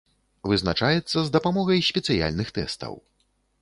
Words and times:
Вызначаецца 0.51 1.17
з 1.27 1.33
дапамогай 1.37 1.87
спецыяльных 1.91 2.47
тэстаў. 2.61 2.93